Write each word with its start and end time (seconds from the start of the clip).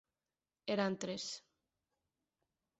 Eran 0.75 0.97
tres. 1.01 1.25